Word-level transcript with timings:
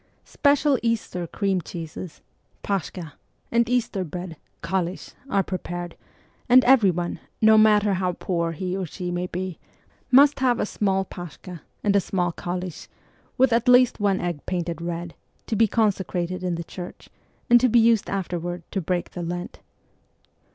Special 0.25 0.79
Easter 0.81 1.27
cream 1.27 1.61
cheeses 1.61 2.21
(pdskha) 2.63 3.11
and 3.51 3.69
Easter 3.69 4.03
bread 4.03 4.35
(koottch) 4.63 5.13
are 5.29 5.43
pre 5.43 5.59
pared; 5.59 5.95
and 6.49 6.63
everyone, 6.65 7.19
no 7.39 7.55
matter 7.55 7.93
how 7.93 8.13
poor 8.13 8.51
he 8.53 8.75
or 8.75 8.87
she 8.87 9.11
may 9.11 9.27
be, 9.27 9.59
must 10.09 10.39
have 10.39 10.59
a 10.59 10.65
small 10.65 11.05
paskha 11.05 11.61
and 11.83 11.95
a 11.95 11.99
small 11.99 12.33
koolich, 12.33 12.87
with 13.37 13.53
at 13.53 13.67
least 13.69 13.99
one 13.99 14.19
egg 14.19 14.43
painted 14.47 14.81
red, 14.81 15.13
to 15.45 15.55
be 15.55 15.67
consecrated 15.67 16.43
in 16.43 16.55
the 16.55 16.63
church, 16.63 17.09
and 17.47 17.59
to 17.61 17.69
be 17.69 17.77
used 17.79 18.09
afterward 18.09 18.63
to 18.71 18.81
break 18.81 19.11
the 19.11 19.21
Lent. 19.21 19.59